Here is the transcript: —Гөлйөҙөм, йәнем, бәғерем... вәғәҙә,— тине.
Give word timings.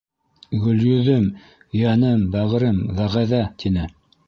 —Гөлйөҙөм, 0.63 1.27
йәнем, 1.81 2.25
бәғерем... 2.39 2.83
вәғәҙә,— 3.03 3.45
тине. 3.65 3.89